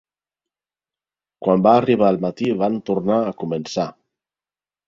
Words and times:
Quan 1.47 1.65
va 1.69 1.75
arribar 1.81 2.09
el 2.15 2.19
matí 2.25 2.49
van 2.65 2.81
tornar 2.91 3.19
a 3.29 3.37
començar. 3.45 3.87